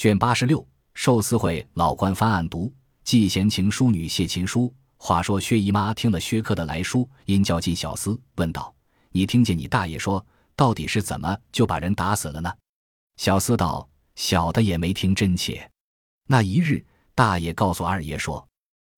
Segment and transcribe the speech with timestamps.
[0.00, 2.72] 卷八十六，寿司会老官翻案读，
[3.04, 4.74] 季贤情淑女谢琴书。
[4.96, 8.74] 话说薛姨妈听了薛科的来书，因叫进小厮，问道
[9.12, 10.24] ：“你听见你大爷说，
[10.56, 12.50] 到底是怎么就把人打死了呢？”
[13.20, 13.86] 小厮道
[14.16, 15.70] ：“小的也没听真切。”
[16.26, 16.82] 那一日，
[17.14, 18.48] 大爷告诉二爷说，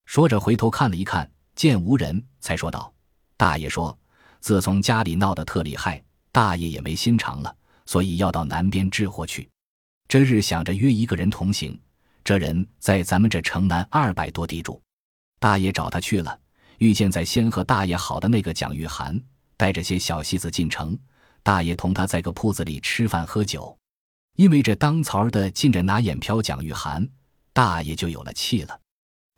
[0.05, 2.95] 说着回头看了一看，见无人，才说道
[3.37, 3.99] ：“大爷说，
[4.39, 6.01] 自从家里闹得特厉害，
[6.31, 7.53] 大爷也没心肠了，
[7.87, 9.51] 所以要到南边治祸去。
[10.13, 11.81] 这日想着约一个人同行，
[12.23, 14.79] 这人在咱们这城南二百多地住。”
[15.41, 16.39] 大爷找他去了，
[16.77, 19.19] 遇见在先和大爷好的那个蒋玉菡，
[19.57, 20.99] 带着些小戏子进城。
[21.43, 23.75] 大爷同他在个铺子里吃饭喝酒，
[24.37, 27.09] 因为这当槽的进着拿眼瞟蒋玉菡，
[27.55, 28.79] 大爷就有了气了。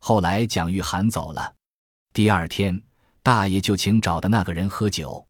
[0.01, 1.55] 后来蒋玉菡走了，
[2.13, 2.83] 第二天
[3.23, 5.25] 大爷就请找的那个人喝酒，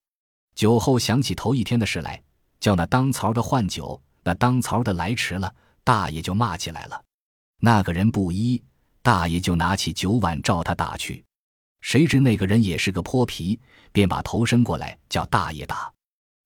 [0.55, 2.23] 酒后想起头一天的事来，
[2.61, 7.01] 叫那当槽的换酒，那当槽的来迟了，大爷就骂起来了。
[7.61, 8.61] 那个人不依。
[9.03, 11.23] 大爷就拿起酒碗照他打去，
[11.83, 13.61] 谁知那个人也是个泼皮，
[13.93, 15.93] 便把头伸过来叫大爷打。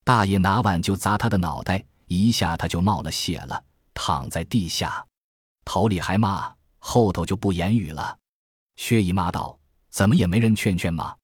[0.02, 3.62] 大爷拿碗就砸他的脑袋，一下他就冒了血了，
[3.94, 5.06] 躺在地下，
[5.64, 8.18] 头里还骂，后头就不言语了。
[8.74, 9.56] 薛姨妈道
[9.88, 11.14] ：“怎么也没人劝劝吗？”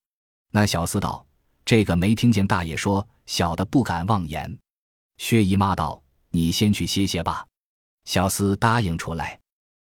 [0.54, 1.26] 那小厮道
[1.66, 4.56] ：“这个没听见大爷说，小的不敢妄言。”
[5.18, 6.00] 薛姨妈道
[6.34, 7.46] ：“你先去歇歇吧。”
[8.04, 9.38] 小厮答应出来。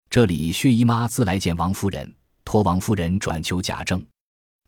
[0.09, 4.03] 这里薛姨妈自来见王夫人，托王夫人转求贾政。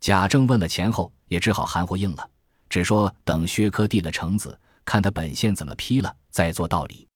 [0.00, 2.30] 贾政问了前后，也只好含糊应了，
[2.68, 7.06] 只说等薛科递了橙子，看他本县怎么批了，再做道理。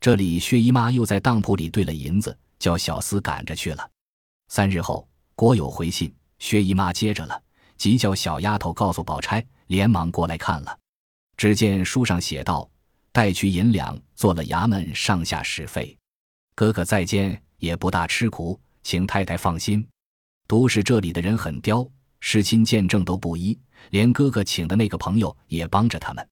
[0.00, 3.90] 这里薛姨妈又在当铺里兑了银子，叫小厮赶着去了。
[4.48, 7.40] 三日后，郭有回信，薛姨妈接着了，
[7.76, 10.78] 即叫小丫头告诉宝钗，连忙过来看了。
[11.36, 12.68] 只见书上写道
[13.12, 15.96] ：“带去银两，做了衙门上下使费。
[16.54, 19.86] 哥哥在监。”也不大吃苦，请太太放心。
[20.48, 21.86] 都是这里的人很刁，
[22.18, 26.26] 事亲见证都不依，连哥哥请的那个朋友也帮着他们。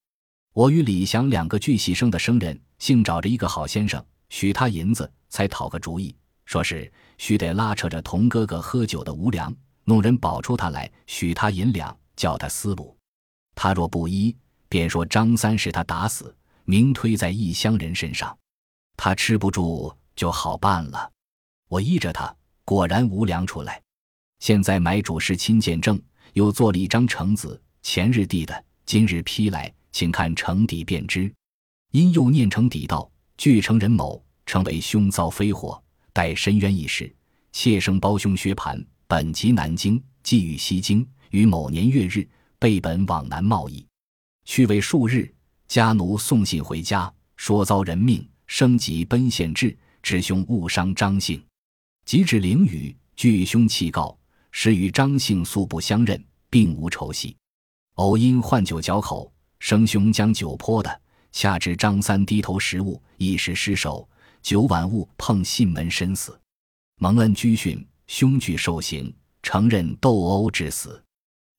[0.54, 6.16] 我与李祥两个巨喜生的生人，幸找着一个好先生，许他银子，才讨个主意，
[6.46, 9.54] 说是须得拉扯着同哥哥喝酒的无良，
[9.84, 12.96] 弄人保出他来，许他银两，叫他思路。
[13.54, 14.34] 他若不依，
[14.70, 16.34] 便说张三是他打死，
[16.70, 18.38] 明推在异乡人身上，
[18.94, 21.10] 他吃不住，就好办了。
[21.66, 23.80] 我依着他，果然无粮出来。
[24.40, 25.98] 现在买主是亲见证，
[26.34, 31.32] 又做了一张橙子，前日递的，今日批来，请看橙底便知。
[31.92, 37.10] 因又念成底道：据成人某称为凶遭飞火，待深渊一事，
[37.50, 42.28] 妾生胞兄薛蟠本籍南京，寄寓西京，于某年月日
[42.58, 43.86] 备本往南贸易，
[44.44, 45.34] 去未数日，
[45.68, 51.42] 家奴送信回家，说遭人命，升级奔县治，知兄误伤张姓。
[52.06, 54.18] 即至灵雨，据兄弃告，
[54.50, 57.36] 实与张姓素不相认，并无仇隙。
[57.96, 61.00] 偶因换酒嚼口，生兄将酒泼的，
[61.32, 64.08] 恰至张三低头食物，一时失手，
[64.40, 66.40] 酒碗误碰信门身死。
[66.98, 71.04] 蒙恩居训，兄具受刑，承认斗殴致死。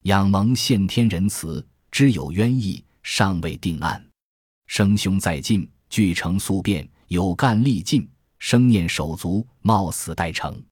[0.06, 4.06] 仰蒙献天仁慈，知有冤意，尚未定案。
[4.68, 8.10] 生兄在近，俱成宿便，有干力尽。
[8.38, 10.64] 生念手足，冒死待成。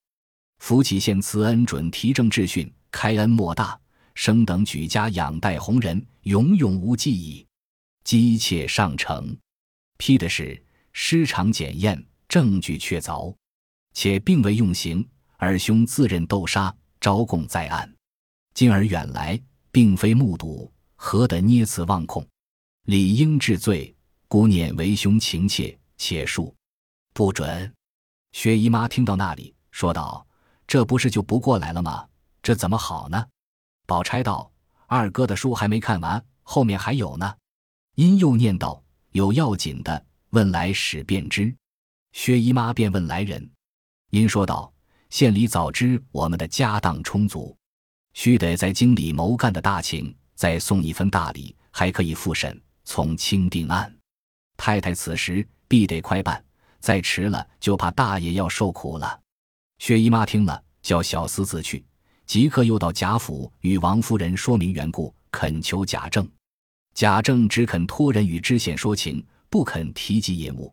[0.59, 3.79] 福启县慈恩准提正治训，开恩莫大。
[4.15, 7.45] 生等举家养待红人，永永无忌矣。
[8.03, 9.37] 机妾上呈，
[9.97, 10.63] 批的是
[10.93, 13.35] 失常检验，证据确凿，
[13.93, 15.07] 且并未用刑。
[15.39, 17.93] 尔兄自认斗杀，招供在案。
[18.53, 19.39] 今而远来，
[19.71, 22.27] 并非目睹，何得捏此妄控？
[22.83, 23.95] 理应治罪，
[24.27, 26.53] 姑念为兄情切，且恕。
[27.13, 27.73] 不准！
[28.33, 30.25] 薛姨妈听到那里，说道
[30.67, 32.05] ：“这不是就不过来了吗？
[32.41, 33.25] 这怎么好呢？”
[33.87, 34.51] 宝钗道
[34.87, 37.35] ：“二哥的书还没看完，后面还有呢。”
[37.95, 38.83] 因又念道
[39.13, 41.55] ：“有要紧的，问来使便知。”
[42.11, 43.49] 薛姨妈便问来人。
[44.09, 44.71] 因说道
[45.09, 47.55] ：“县里早知我们的家当充足，
[48.13, 53.93] 须得在京里谋干的大情，再送一份大礼，还可以复审，从轻定案。
[54.55, 56.41] 太太此时必得快办。”
[56.79, 59.19] 再迟了，就怕大爷要受苦了。
[59.79, 61.83] 薛姨妈听了，叫小厮自去，
[62.27, 66.29] 即刻又到贾府与王夫人说明缘故，恳求贾政。
[66.93, 70.71] 贾政只肯托人与知县说情，不肯提及业务。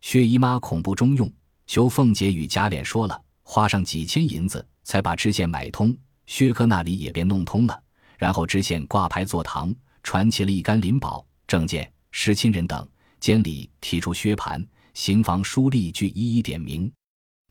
[0.00, 1.32] 薛姨妈恐不中用，
[1.66, 5.96] 求凤姐与贾琏说了，花上几千银子，才把知县买通。
[6.26, 7.82] 薛科那里也便弄通了，
[8.18, 12.88] 然后知县挂牌坐堂，传齐了一干灵宝、证件、识亲人等，
[13.20, 14.64] 监理提出薛蟠。
[14.94, 16.90] 刑房书吏俱一一点名。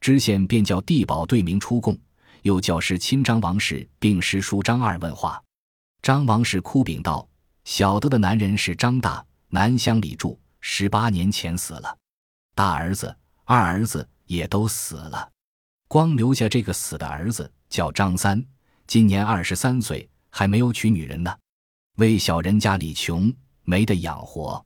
[0.01, 1.95] 知县便叫地保对名出供，
[2.41, 5.39] 又叫师亲张王氏并师叔张二问话。
[6.01, 7.27] 张王氏哭禀道
[7.63, 11.97] ：“小的的男人是张大，南乡里住，十八年前死了。
[12.55, 15.31] 大儿子、二儿子也都死了，
[15.87, 18.43] 光留下这个死的儿子叫张三，
[18.87, 21.33] 今年二十三岁，还没有娶女人呢。
[21.95, 23.33] 为小人家里穷，
[23.63, 24.61] 没得养活，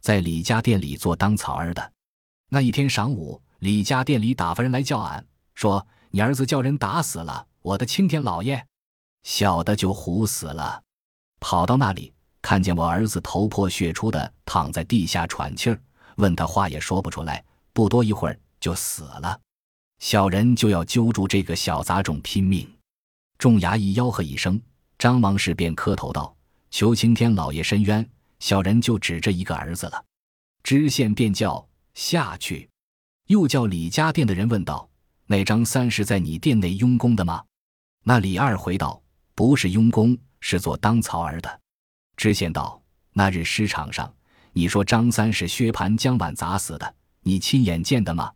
[0.00, 1.92] 在李家店里做当草儿的。
[2.48, 5.24] 那一天晌午。”李家店里打发人来叫俺，
[5.54, 8.60] 说你儿子叫人打死了，我的青天老爷，
[9.22, 10.82] 小的就唬死了，
[11.38, 15.80] 跑到那里看见我儿子头破血出的躺在地下喘气儿，
[16.16, 19.40] 问他话也说不出来，不多一会儿就死了。
[20.00, 22.68] 小人就要揪住这个小杂种拼命。
[23.38, 24.60] 众衙役吆喝一声，
[25.02, 26.32] 张王氏便磕头道
[26.70, 28.08] ：“求青天老爷伸冤。”
[28.38, 30.04] 小人就指着一个儿子了，
[30.62, 32.70] 知县便叫下去。
[33.26, 34.88] 又叫李家店的人问道
[35.26, 37.42] ：“那张三是在你店内佣工的吗？”
[38.06, 39.02] 那李二回道
[39.34, 41.60] ：“不是佣工，是做当槽儿的。”
[42.16, 42.80] 知县道
[43.12, 44.14] ：“那日尸场上，
[44.52, 48.32] 你说张三是薛蟠将碗砸死的，你亲眼见的吗？”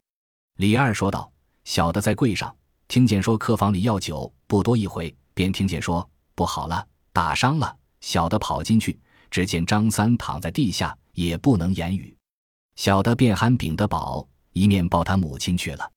[0.59, 1.31] 李二说道
[1.63, 2.53] ：“小的在柜上
[2.89, 7.77] 听见说客房里要酒，不多一回，便听见说不好了，打伤了。
[8.01, 8.97] 小的跑进去，
[9.29, 12.17] 只见张三躺在地下，也不能言语。
[12.77, 14.25] 小的便喊秉德宝。”
[14.57, 15.93] 一面抱他母亲去了，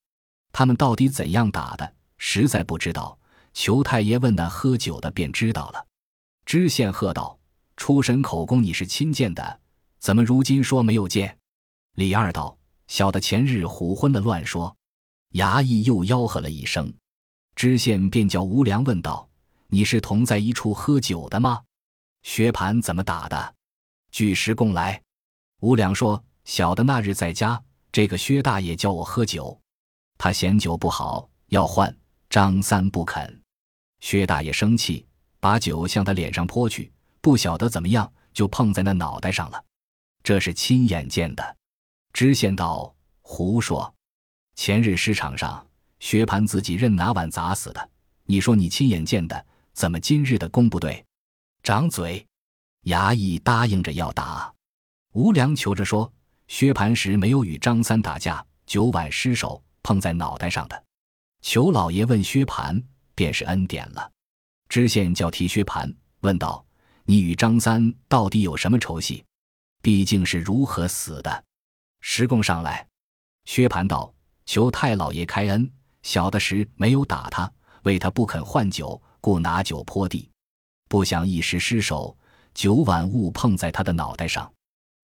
[0.52, 3.18] 他们到底怎样打的，实在不知道。
[3.54, 5.86] 裘太爷问那喝酒的，便知道了。
[6.46, 7.40] 知县喝道
[7.78, 9.62] ：“出神口供你是亲见的，
[10.00, 11.38] 怎么如今说没有见？”
[11.96, 12.58] 李二道
[12.88, 14.76] ：“小的前日唬昏了，乱说。”
[15.36, 16.94] 衙役又吆喝了一声，
[17.56, 19.29] 知县便叫吴良问道
[19.72, 21.62] ：“你是同在一处喝酒的吗？
[22.24, 23.56] 薛蟠怎么打的？
[24.12, 25.02] 据实供来。”
[25.62, 27.62] 吴良说：“小的那日在家。”
[27.92, 29.60] 这个薛大爷叫我喝酒，
[30.18, 31.96] 他嫌酒不好要换，
[32.30, 33.42] 张三不肯。
[34.00, 35.08] 薛大爷生气，
[35.40, 39.64] 把酒向他脸上泼去，不晓得怎么样，就碰在那脑袋上了。
[40.24, 41.58] 这是亲眼见的。
[42.14, 43.92] 知县道：“胡说！
[44.56, 45.68] 前日市场上，
[46.00, 47.90] 薛蟠自己任拿碗砸死的。
[48.26, 49.46] 你说你亲眼见的，
[49.80, 51.06] 怎么今日的工不对？
[51.64, 52.28] 掌嘴！”
[52.84, 54.54] 衙役答应着要打。
[55.14, 56.12] 吴良求着说。
[56.50, 60.84] 薛蟠时没有与张三打架，酒碗失手碰在脑袋上的。
[61.42, 62.84] 裘老爷问薛蟠，
[63.14, 64.12] 便是恩典了。
[64.68, 66.66] 知县叫提薛蟠，问道
[67.06, 69.24] ：“你与张三到底有什么仇隙？
[69.84, 71.44] 毕竟是如何死的？”
[72.02, 72.86] 石供上来。
[73.46, 74.12] 薛蟠道
[74.48, 75.72] ：“求太老爷开恩，
[76.02, 77.50] 小的时没有打他，
[77.84, 80.30] 为他不肯换酒，故拿酒泼地，
[80.88, 82.18] 不想一时失手，
[82.54, 84.52] 酒碗误碰在他的脑袋上。”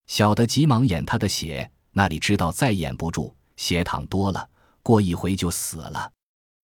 [0.07, 4.47] 小的急忙掩他的血，那里知道再掩不住，血淌多了，
[4.83, 6.11] 过一回就死了。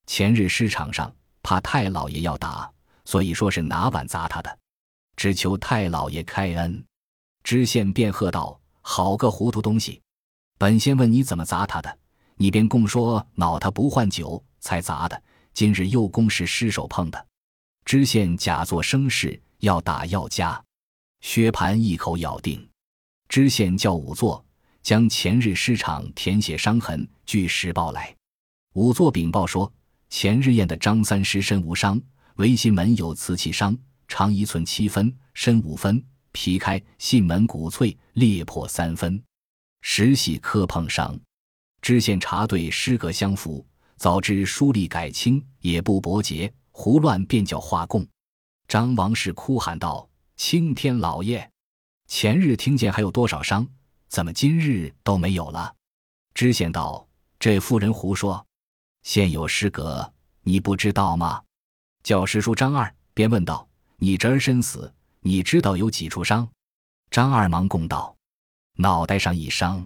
[0.06, 1.12] 前日尸场上
[1.42, 2.71] 怕太老爷要打，
[3.06, 4.59] 所以说是拿碗砸他的，
[5.15, 6.83] 只求太老爷开恩。
[7.44, 10.00] 知县便喝道：“好个糊涂东西！
[10.59, 11.97] 本仙问你怎么砸他的，
[12.36, 15.24] 你便供说恼他不换酒才砸的。
[15.56, 17.25] 今日又供是失手碰的。”
[17.86, 20.62] 知县假作生事，要打要加。
[21.22, 22.68] 薛蟠一口咬定。
[23.28, 24.44] 知县叫仵作
[24.81, 28.16] 将前日尸场填写伤痕据实报来。
[28.74, 29.71] 仵作禀报说，
[30.09, 32.02] 前日验的张三尸身无伤，
[32.35, 39.21] 唯心门有瓷器伤，长一寸七分，深五分，皮开，信门骨脆，裂破三分，
[39.81, 41.19] 实系磕碰伤。
[41.81, 43.66] 知县查对诗格相符，
[43.97, 48.04] 早知书吏改清，也不驳结，胡乱便叫画供。
[48.68, 51.47] 张王氏哭喊道：“青天老爷！”
[52.09, 53.68] 前日听见还有多少伤，
[54.09, 55.76] 怎么今日都没有了？
[56.33, 57.07] 知县道
[57.40, 58.44] ：“这妇人胡说，
[59.04, 60.11] 现有诗格，
[60.42, 61.44] 你不知道吗？”
[62.02, 66.50] 叫师叔张二便问道：“你侄儿身死，你知道有几处伤？”
[67.11, 68.16] 张二忙供道
[68.78, 69.85] ：“脑袋上一伤。”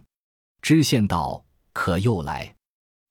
[0.63, 2.55] 知县道：“可又来？”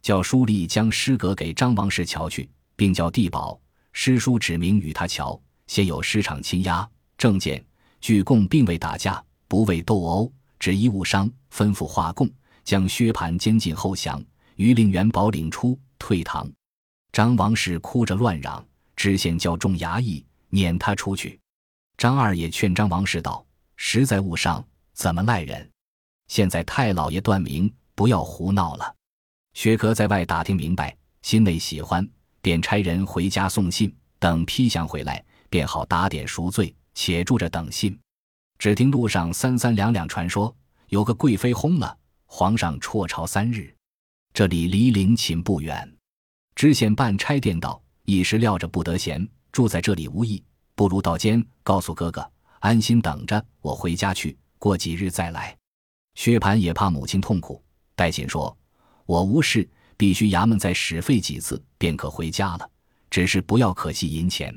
[0.00, 3.60] 叫书吏将诗格给张王氏瞧去，并叫地保
[3.94, 5.40] 诗书指明与他瞧。
[5.66, 6.86] 现有师场亲押
[7.16, 7.64] 证件。
[8.02, 11.30] 据共，并未打架，不为斗殴，只一误伤。
[11.50, 12.28] 吩咐画供，
[12.64, 14.22] 将薛蟠监禁后降，
[14.56, 16.46] 于令元宝领出，退堂。
[17.12, 18.62] 张王氏哭着乱嚷，
[18.94, 21.40] 知县叫众衙役撵他出去。
[21.96, 23.46] 张二也劝张王氏道
[23.76, 25.70] ：“实在误伤，怎么赖人？
[26.26, 28.94] 现在太老爷断明，不要胡闹了。”
[29.54, 32.06] 薛科在外打听明白，心内喜欢，
[32.44, 36.74] 便差人回家送信，等批降回来，便好打点赎罪。
[36.92, 37.98] 且住着等信，
[38.58, 40.54] 只听路上三三两两传说，
[40.88, 41.96] 有个贵妃轰了，
[42.26, 43.74] 皇上辍朝三日，
[44.34, 45.90] 这里离陵寝不远。
[46.54, 55.56] 知县办差电道：一时料着不得闲，住在这里无益，不如到监告诉哥哥，安心等着我回家去，过几日再来。
[56.14, 57.60] 薛蟠也怕母亲痛苦，
[57.96, 58.54] 带信说
[59.06, 62.70] ：“我无事，必须衙门再使费几次，便可回家了。
[63.10, 64.54] 只是不要可惜银钱。”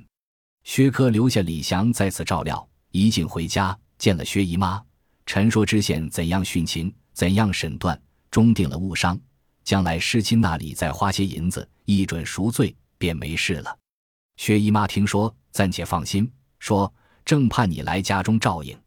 [0.64, 4.84] 薛科留下李祥在此照料，一进回家见了薛姨妈，
[5.26, 9.18] 陈说知县怎样殉情，怎样审断，终定了误伤。
[9.64, 13.78] 将来师亲那里再花些银子，一准赎罪，便没事了。
[14.38, 16.30] 薛姨妈听说，暂且放心，
[16.60, 18.78] 说正盼你来家中照应。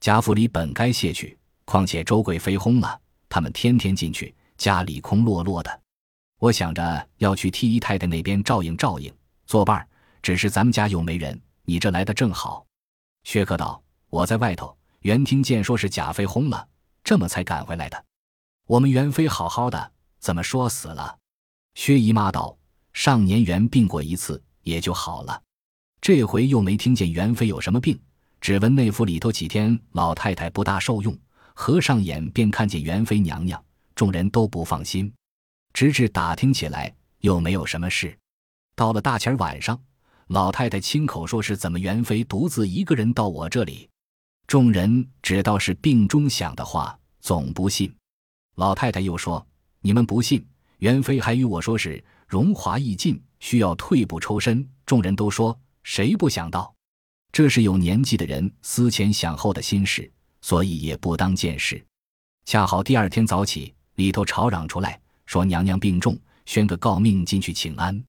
[0.00, 5.80] 贾府里本该卸去，况且周贵妃轰了，他们天天进去，家里空落落的。
[6.44, 9.10] 我想着要去替姨太太那边照应照应，
[9.46, 9.88] 作伴儿。
[10.20, 12.66] 只是咱们家又没人，你这来的正好。
[13.22, 16.68] 薛克道：“我在外头，原听见说是贾妃轰了，
[17.02, 18.04] 这么才赶回来的。
[18.66, 21.16] 我们元妃好好的。”怎么说死了？
[21.76, 22.54] 薛姨妈道
[22.92, 25.42] ：“上年元病过一次，也就好了。
[26.02, 27.98] 这回又没听见元妃有什么病，
[28.42, 31.18] 只闻内府里头几天老太太不大受用，
[31.54, 33.62] 合上眼便看见元妃娘娘，
[33.94, 35.10] 众人都不放心。
[35.74, 38.16] 直至打听起来，又没有什么事。
[38.74, 39.78] 到了大前晚上，
[40.28, 43.90] 老太太亲口说是怎么元妃独自一个人到我这里，
[44.46, 47.94] 众人只道是病中想的话，总不信。
[48.54, 49.46] 老太太又说。”
[49.86, 50.42] 你们不信，
[50.78, 54.66] 元妃还与我说是荣华易尽，需要退步抽身。
[54.86, 56.74] 众人都说，谁不想到？
[57.30, 61.84] 这是有年纪的人思前想后的心事，所以也不当见事。
[62.46, 68.04] 恰好第二天早起，里头吵嚷出来，说娘娘病重，宣个诰命进去请安。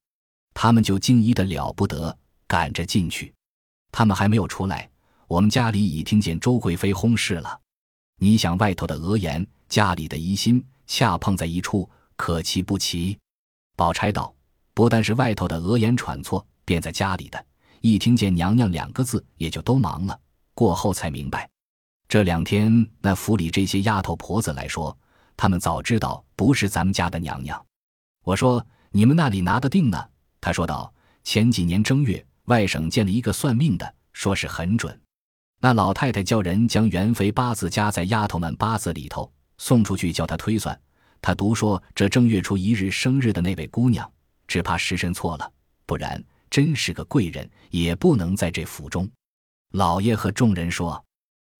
[0.53, 2.17] 他们就惊疑的了不得，
[2.47, 3.33] 赶着进去。
[3.91, 4.89] 他们还没有出来，
[5.27, 7.59] 我们家里已听见周贵妃轰事了。
[8.19, 10.63] 你想外头的讹言，家里的疑心。
[10.87, 13.17] 恰碰在一处，可奇不奇？
[13.75, 14.31] 宝钗道
[14.75, 17.43] ：“不但是外头的讹言传错，便在家里的，
[17.81, 20.19] 一听见娘娘两个字，也就都忙了。
[20.53, 21.49] 过后才明白，
[22.07, 24.95] 这两天那府里这些丫头婆子来说，
[25.37, 27.63] 他们早知道不是咱们家的娘娘。
[28.23, 30.09] 我说你们那里拿得定呢？
[30.41, 34.99] 他说道：前几年正月，外省见了一个算命的，说是很准。
[35.61, 40.77] 那老太太叫人将元妃八字加在丫头们八字里头。”送出去叫他推算，
[41.21, 44.11] 他独说这正月初一日生日的那位姑娘，
[44.49, 45.49] 只怕时辰错了，
[45.85, 49.09] 不然真是个贵人，也不能在这府中。
[49.71, 51.01] 老爷和众人说，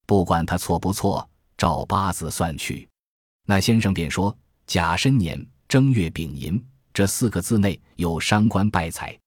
[0.06, 1.26] 不管他错不错，
[1.58, 2.86] 照八字算去。
[3.46, 4.36] 那先生便说：
[4.66, 9.18] 甲申年正月丙寅这四个字内有伤官败财，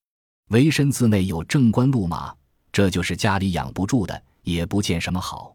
[0.48, 2.34] 为申字内有正官禄马，
[2.72, 5.54] 这就是家里养不住的，也不见什么好。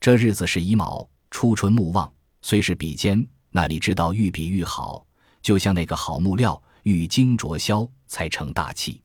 [0.00, 2.10] 这日子是乙卯，初春木旺。
[2.42, 5.04] 虽是比肩，那里知道愈比愈好，
[5.42, 9.00] 就像那个好木料，愈精琢削才成大器。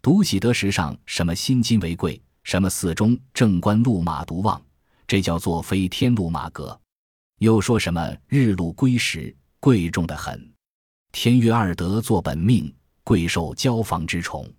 [0.00, 4.62] 独喜得时上什么辛金为贵，什么四中正官禄马独旺，
[5.06, 6.80] 这叫做飞天禄马格。
[7.38, 10.52] 又说什么日禄归时，贵重的很。
[11.12, 12.72] 天月二德做本命，
[13.04, 14.52] 贵受交房之宠。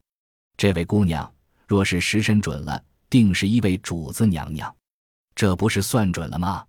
[0.55, 1.29] 这位姑娘
[1.67, 4.73] 若是时辰准了，定是一位主子娘娘。
[5.35, 6.65] 这不是算准了吗？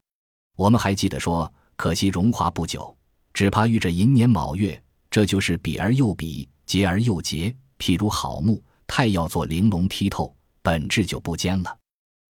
[0.56, 2.96] 我们还记得说，可惜荣华不久，
[3.32, 7.54] 只怕遇着寅年卯月，这就是比而又比，劫而又劫。
[7.78, 11.78] 譬如好木，太要做玲珑剔透，本质就不坚了。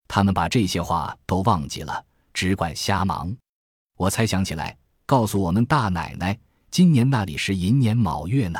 [0.07, 3.35] 他们把这些话都忘记了，只管瞎忙。
[4.01, 6.35] 我才想起来，告诉我们大奶奶，
[6.71, 8.59] 今年那里是寅年卯月呢。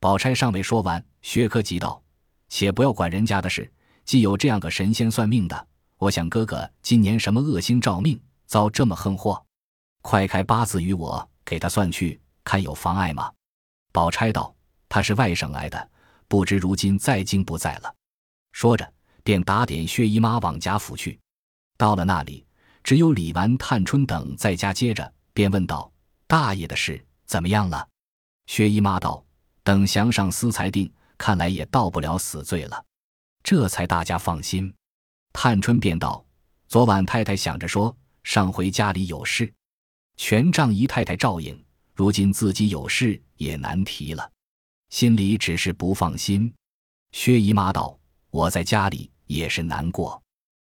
[0.00, 2.02] 宝钗尚未说完，薛科急道
[2.48, 3.70] ：“且不要管人家的事，
[4.06, 5.66] 既有这样个神仙算命的，
[5.98, 9.42] 我想哥哥今年什么恶星照命。”遭这么横祸，
[10.00, 13.30] 快开八字与我，给他算去，看有妨碍吗？
[13.92, 14.54] 宝钗道
[14.88, 15.90] ：“他是外省来的，
[16.28, 17.94] 不知如今在京不在了。”
[18.52, 18.90] 说着，
[19.22, 21.20] 便打点薛姨妈往贾府去。
[21.76, 22.46] 到了那里，
[22.82, 25.90] 只有李纨、探春等在家接着，便问道
[26.26, 27.88] ：“大爷的事怎么样了？”
[28.46, 29.24] 薛姨妈道
[29.62, 32.84] ：“等详上司裁定，看来也到不了死罪了，
[33.42, 34.72] 这才大家放心。”
[35.32, 36.24] 探春便道
[36.68, 39.52] ：“昨晚太太想着说。”上回家里有事，
[40.16, 41.60] 全仗姨太太照应。
[41.92, 44.30] 如今自己有事也难提了，
[44.90, 46.54] 心里只是不放心。
[47.10, 47.98] 薛姨妈道
[48.30, 50.22] ：“我在家里也是难过，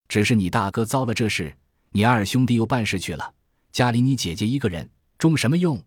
[0.07, 1.53] 只是你大哥遭了这事，
[1.93, 3.35] 你二兄弟又办事去了，
[3.73, 5.83] 家里你姐姐一个人，中什么用？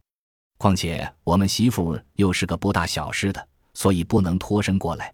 [0.58, 5.14] 况且我们媳妇又是个不大小事的，所以不能脱身过来。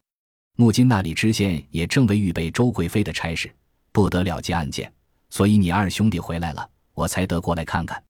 [0.57, 3.53] 木金那里知县也正为预备周贵妃的差事，
[3.91, 4.91] 不得了结案件。”
[5.29, 8.03] 所以你二兄弟回来了，我才得过来看看。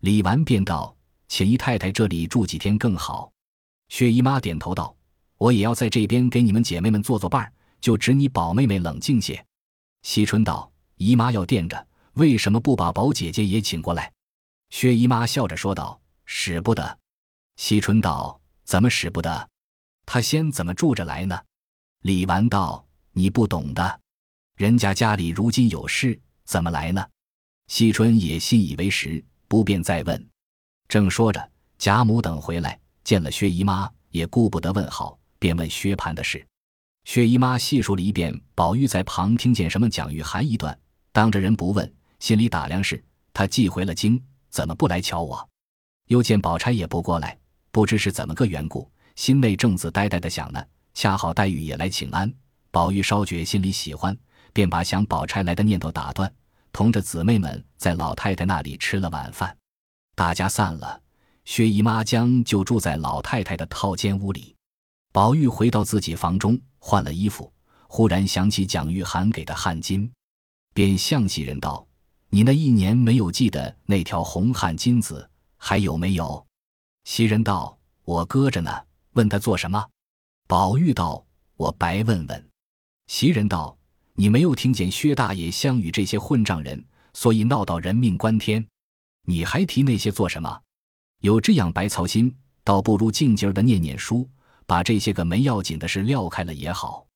[0.00, 0.94] 李纨便道
[1.28, 3.32] ：“请姨太太这里住几天更好。”
[3.88, 4.94] 薛姨妈点头道
[5.38, 9.42] ：“我也要在这边给你们姐妹们做做伴儿，就只你宝妹妹冷静些。”
[10.04, 11.86] 惜春道：“姨妈要垫着，
[12.18, 14.12] 为什么不把宝姐姐也请过来？”
[14.70, 16.98] 薛姨妈笑着说道：“使不得。”
[17.56, 19.48] 惜春道：“怎么使不得？
[20.04, 21.38] 她先怎么住着来呢？”
[22.02, 24.00] 李纨道：“你不懂的，
[24.56, 27.06] 人家家里如今有事，怎么来呢？”
[27.68, 30.28] 惜春也信以为实，不便再问。
[30.88, 36.46] 正说着，贾母等回来，见了薛姨妈，也顾不得问好，便问薛蟠的事。
[37.04, 40.78] 薛姨妈细述了一遍，宝玉在旁听见什么蒋玉菡一段，
[41.12, 45.48] 当着人不问，心里打量是：他寄回了京，怎么不来瞧我？
[46.06, 47.38] 又见宝钗也不过来，
[47.70, 50.64] 不知是怎么个缘故，心内正自呆呆的想呢。
[50.94, 52.32] 恰好黛玉也来请安，
[52.70, 54.16] 宝玉稍觉心里喜欢，
[54.52, 56.32] 便把想宝钗来的念头打断，
[56.72, 59.56] 同着姊妹们在老太太那里吃了晚饭。
[60.16, 61.00] 大家散了，
[61.44, 64.56] 薛姨妈将就住在老太太的套间屋里。
[65.12, 67.52] 宝玉回到自己房中换了衣服，
[67.86, 70.10] 忽然想起蒋玉菡给的汗巾，
[70.74, 71.86] 便向袭人道
[72.30, 76.46] ：“你那一年没有系的那条红汗巾子还有没有？”
[77.04, 78.70] 袭人道：“我搁着呢，
[79.12, 79.84] 问他做什么？”
[80.46, 81.24] 宝玉道
[81.56, 82.48] ：“我白问问。”
[83.08, 83.76] 袭人道
[84.14, 88.66] ：“你没有听见薛大爷相与这些混账人，所以闹到人命关天，
[89.24, 90.60] 你还提那些做什么？
[91.20, 94.28] 有这样白操心，倒不如静静的念念书，
[94.66, 97.06] 把这些个没要紧的事撂开了也好。”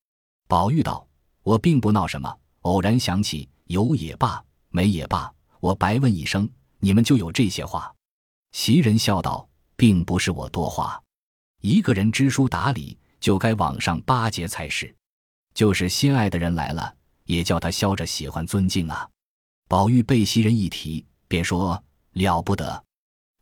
[0.49, 1.07] 宝玉道
[1.45, 4.43] ：“我并不闹什么，偶然想起，有也罢，
[4.73, 6.51] 没也罢，我白问一声，
[6.81, 7.95] 你们就有这些话。”
[8.51, 11.01] 袭人笑道：“并不是我多话，
[11.61, 14.93] 一个人知书达理。”就该往上巴结才是，
[15.55, 16.93] 就是心爱的人来了，
[17.27, 19.09] 也叫他消着喜欢尊敬啊。
[19.69, 21.81] 宝玉被袭人一提，便说
[22.15, 22.85] 了不得。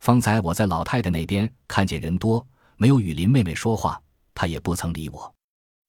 [0.01, 2.47] 方才我在老太太那边看见人多，
[2.77, 3.99] 没有与林妹妹说话，
[4.35, 5.33] 她也不曾理我。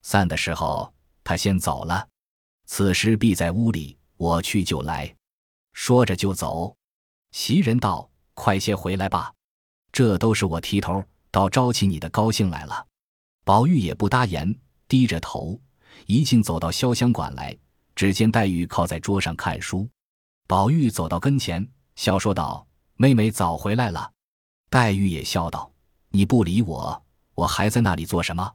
[0.00, 0.90] 散的时候，
[1.22, 2.08] 她先走了。
[2.64, 5.14] 此时必在屋里，我去就来。
[5.72, 6.76] 说着就走。
[7.32, 9.32] 袭人道：“快些回来吧，
[9.90, 12.86] 这都是我提头，倒招起你的高兴来了。”
[13.44, 14.54] 宝玉也不答言，
[14.86, 15.60] 低着头，
[16.06, 17.56] 一径走到潇湘馆来。
[17.94, 19.86] 只见黛玉靠在桌上看书，
[20.46, 24.10] 宝玉走到跟前，笑说道：“妹妹早回来了。”
[24.70, 25.70] 黛玉也笑道
[26.08, 27.04] ：“你不理我，
[27.34, 28.54] 我还在那里做什么？”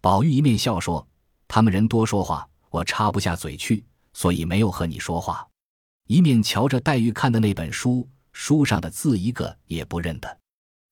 [0.00, 1.06] 宝玉一面笑说
[1.46, 5.46] ：“他们人多说话，我插不下嘴去，所以没有和你说话。”
[6.10, 10.40] 一面瞧着黛玉看的那本书，书上的字一个也不认得，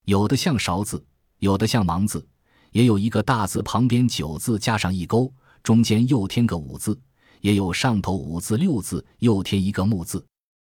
[0.05, 1.05] 有的像勺子，
[1.41, 2.25] 有的像芒字。
[2.71, 6.93] 也有一个大字旁边九字加上一勾，中间又添个五字；
[7.41, 10.25] 也有上头五字六字又添一个木字，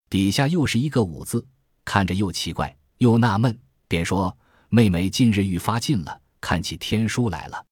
[0.09, 1.47] 底下又是一个五字，
[1.85, 4.35] 看着又奇怪又纳闷，便说
[4.71, 7.67] ：“妹妹近日愈发近了，看起天书来了。”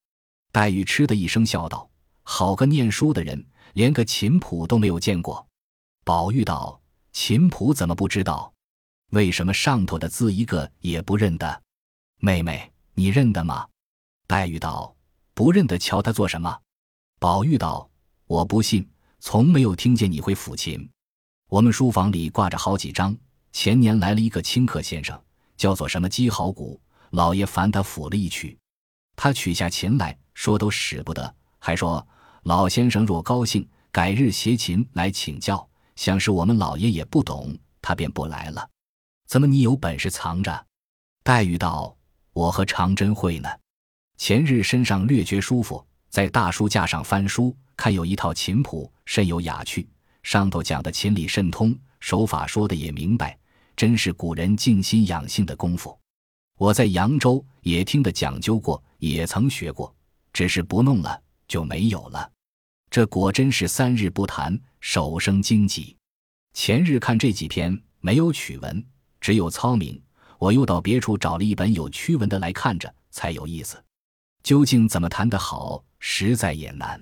[0.53, 1.89] 黛玉嗤的一声笑道
[2.21, 5.43] ：“好个念书的人，连个琴谱都没有见过。”
[6.09, 6.81] 宝玉道
[7.13, 8.51] ：“琴谱怎么不知道？
[9.11, 11.61] 为什么上头的字一个也不认得？
[12.17, 13.67] 妹妹，你认得吗？”
[14.25, 14.95] 黛玉道
[15.35, 16.61] ：“不认得，瞧他做什么？”
[17.21, 17.87] 宝玉道
[18.25, 20.89] ：“我不信，从没有听见你会抚琴。
[21.47, 23.15] 我们书房里挂着好几张。
[23.51, 25.23] 前年来了一个清客先生，
[25.57, 28.57] 叫做什么姬好谷，老爷烦他抚了一曲。
[29.15, 32.07] 他取下琴来说都使不得，还说
[32.45, 35.68] 老先生若高兴，改日携琴来请教。
[35.99, 38.65] 想是我们老爷也不懂，他便不来了。
[39.27, 40.65] 怎么你有本事藏着？”
[41.23, 41.93] 黛玉道
[42.31, 43.49] ：“我和长针会呢。”
[44.15, 49.85] 前日身上略觉舒服，在大书架上翻书，看有一套琴谱，甚有雅趣。
[50.23, 53.37] 上头讲的琴理甚通，手法说的也明白，
[53.75, 55.99] 真是古人静心养性的功夫。
[56.57, 59.93] 我在扬州也听得讲究过，也曾学过，
[60.31, 62.31] 只是不弄了就没有了。
[62.89, 65.95] 这果真是三日不弹，手生荆棘。
[66.53, 68.83] 前日看这几篇没有曲文，
[69.21, 70.01] 只有操名，
[70.39, 73.81] 我又到别处找了一本有曲文的来看着，才有意思。
[74.41, 76.99] 究竟怎么弹得好，实在也难。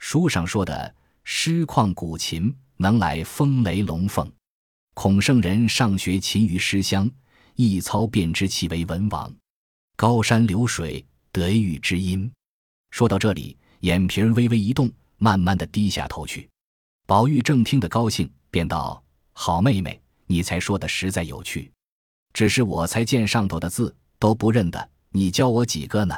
[0.00, 4.30] 书上说的诗况古琴，能来风雷龙凤。
[4.94, 7.08] 孔圣人上学勤于诗乡，
[7.54, 9.32] 一操便知其为文王。
[9.94, 12.30] 高山流水，得遇知音。
[12.90, 14.90] 说到这里，眼皮微微一动，
[15.22, 16.50] 慢慢的低下头去。
[17.06, 19.00] 宝玉正听得高兴，便道
[19.32, 21.70] ：“好妹妹，你才说的实在有趣。
[22.32, 26.16] 只是我才见上头的字都不认得，你教我几个呢？”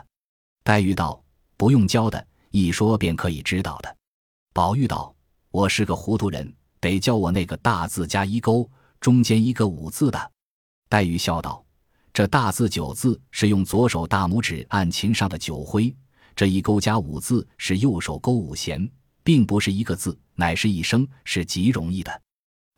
[0.64, 1.22] 黛玉道
[1.58, 3.94] ：“不用教的，一说便可以知道的。”
[4.54, 5.14] 宝玉道
[5.52, 8.66] ：“我是个糊涂人，得教我那个大字加一勾，
[9.00, 10.32] 中间一个五字的。”
[10.88, 11.62] 黛玉笑道
[12.14, 15.94] ：“这大字九字是用左手大拇指按琴上的九徽，
[16.36, 18.90] 这一勾加五字是右手勾五弦，
[19.22, 22.22] 并不是一个字，乃是一声，是极容易的。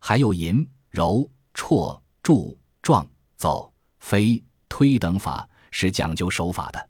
[0.00, 6.88] 还有吟、揉、绰、注、撞、走、飞、推等法，是讲究手法的。”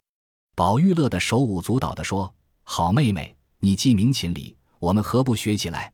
[0.55, 5.93] 宝玉乐得手舞足蹈地说：“好妹妹，你既明琴理，我们何不学起来？”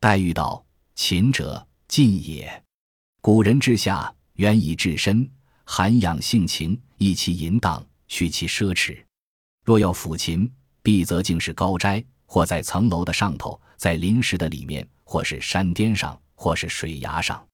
[0.00, 0.64] 黛玉道
[0.96, 2.64] ：“琴者，进也。
[3.20, 5.30] 古人之下，原以治身，
[5.64, 9.04] 涵养性情，益其淫荡，去其奢侈。
[9.68, 10.50] 若要抚琴，
[10.82, 17.46] 必则竟是高斋，或在层楼的上头，在临石的里面，或是山巅上，或是水崖上，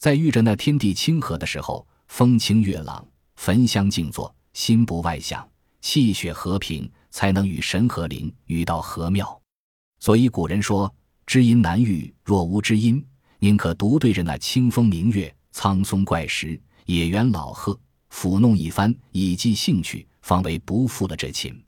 [0.00, 5.48] 在遇着那天地清和的时候，风清月朗，焚香静坐，心不外想。”
[5.80, 9.40] 气血和平，才能与神和灵，与道和妙。
[10.00, 10.92] 所以古人说
[11.26, 13.06] ：“知音难遇，若无知音，
[13.38, 17.78] 宁可独对着那清风明月、苍松怪石、野原老鹤，
[18.12, 21.62] 抚弄一番，以寄兴趣，方为不负了这情。”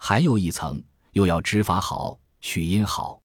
[0.00, 0.82] 还有一层，
[1.12, 3.20] 又要知法好，取音好。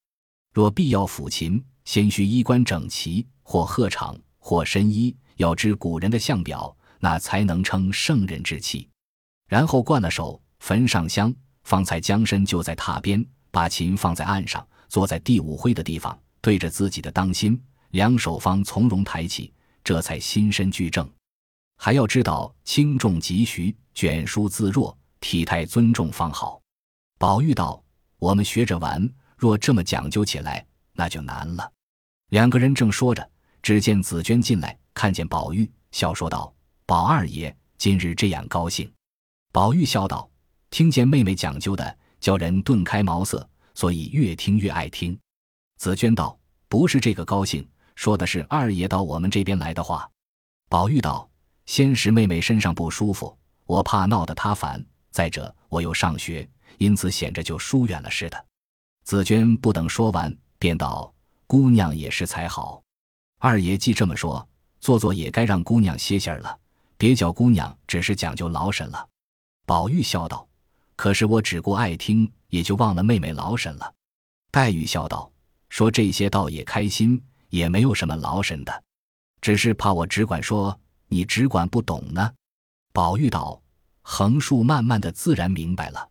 [0.51, 8.89] 若必要抚琴，先须衣冠整齐，或鹤氅，或深衣，要知古人的相表，那才能称圣人之气。
[9.47, 11.33] 然后灌了手，焚上香，
[11.63, 21.07] 方才将身就在榻边，把琴放在案上，坐在第五徽的地方，对着自己的当心，两手方从容抬起，这才心身俱正。
[21.85, 26.61] 还要知道轻重急徐，卷舒自若，体态尊重方好。
[27.19, 27.83] 宝玉道
[28.19, 31.69] ：“我们学着玩，若这么讲究起来，那就难了。”
[32.31, 33.29] 两个人正说着，
[33.61, 36.55] 只见紫娟进来，看见宝玉，笑说道
[36.87, 38.89] ：“宝二爷今日这样高兴。”
[39.51, 40.31] 宝玉笑道
[40.71, 45.19] ：“听见妹妹讲究的，叫人顿开茅塞，所以越听越爱听。”
[45.75, 50.09] 紫娟道：“不是这个高兴，说的是二爷到我们这边来的话。”
[50.71, 51.29] 宝玉道
[51.65, 54.79] ：“先是妹妹身上不舒服，我怕闹得她烦；
[55.11, 56.47] 再者我又上学，
[56.77, 58.45] 因此显着就疏远了似的。”
[59.03, 61.13] 紫娟不等说完，便道
[61.47, 62.81] ：“姑娘也是才好。
[63.39, 64.47] 二爷既这么说，
[64.79, 66.57] 做做也该让姑娘歇歇了，
[66.97, 69.07] 别叫姑娘只是讲究劳神了。”
[69.65, 70.47] 宝玉笑道
[70.95, 73.93] ：“可是我只顾爱听，也就忘了妹妹劳神了。”
[74.51, 75.31] 黛玉笑道
[75.69, 78.83] ：“说这些倒也开心，也没有什么劳神的，
[79.41, 80.79] 只是怕我只管说，
[81.13, 82.33] 你只管不懂呢。”
[82.91, 83.61] 宝玉道
[84.01, 86.09] ：“横竖慢慢的自然明白了。”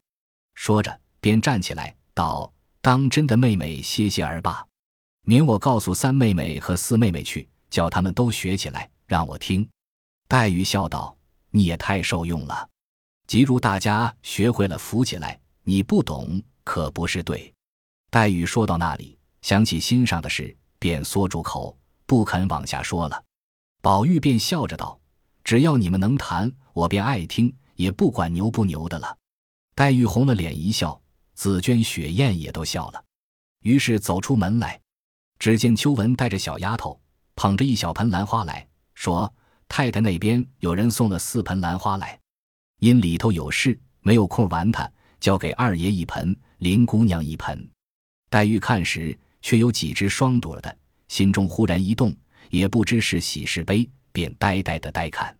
[0.54, 4.64] 说着便站起来道：“当真的妹妹歇歇儿罢，
[5.24, 9.68] 免我告诉三妹妹和四妹妹去，叫他们都学起来，让我听。”
[10.28, 11.16] 黛玉笑道
[11.50, 12.68] ：“你也太受用了。”
[13.26, 17.52] 即如大家学会了扶起来，你不懂可不是对。
[18.10, 23.24] 黛玉说到那里，想起心上的事，便缩住口，不肯往下说了。
[23.82, 25.00] 宝玉便笑着道
[25.42, 29.18] ：“只要你们能弹，我便爱听，也不管牛不牛的了。”
[29.74, 31.02] 黛玉红了脸一笑，
[31.34, 33.04] 紫鹃、雪雁也都笑了。
[33.64, 34.80] 于是走出门来，
[35.40, 37.00] 只见秋纹带着小丫头，
[37.34, 38.64] 捧着一小盆兰花来
[38.94, 39.34] 说
[39.66, 42.16] ：“太太那边有人送了四盆兰花来。”
[42.78, 47.68] 因里头有事，没有空玩它，交给二爷一盆，林姑娘一盆。
[48.30, 52.14] 黛玉看时，却有几只双朵的，心中忽然一动，
[52.52, 55.34] 也不知是喜是悲，便呆呆的呆看。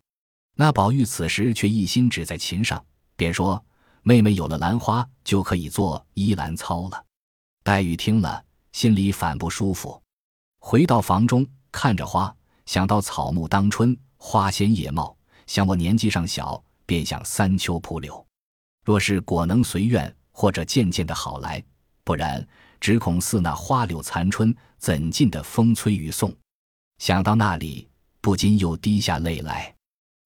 [0.56, 2.82] 那宝玉此时却一心只在琴上，
[3.16, 3.62] 便说
[4.02, 7.04] ：“妹妹有了兰花，就可以做依兰操了。”
[7.62, 10.02] 黛玉听了，心里反不舒服。
[10.58, 15.14] 回到房中，看着花，想到草木当春，花鲜叶茂，
[15.46, 16.62] 想我年纪尚小。
[16.84, 18.26] 便想三秋蒲柳，
[18.84, 21.62] 若是果能随愿，或者渐渐的好来，
[22.04, 22.46] 不然
[22.80, 26.34] 只恐似那花柳残春，怎禁的风吹雨送？
[27.02, 27.88] 想到那里，
[28.20, 29.74] 不禁又滴下泪来。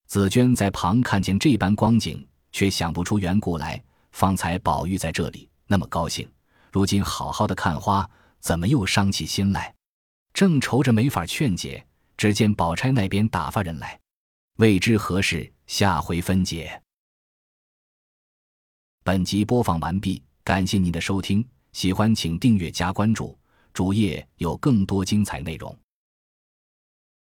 [0.09, 3.83] 紫娟在旁看见这般光景，却想不出缘故来。
[4.12, 6.31] 方才宝玉在这里那么高兴，
[6.71, 8.07] 如今好好的看花，
[8.41, 9.75] 怎么又伤起心来？
[10.35, 11.83] 正愁着没法劝解，
[12.19, 13.99] 只见宝钗那边打发人来，
[14.59, 15.51] 未知何事。
[15.67, 16.83] 下回分解。
[19.03, 23.35] 本集播放完毕，感谢您的收听，喜欢请订阅加关注，
[23.73, 25.75] 主页有更多精彩内容。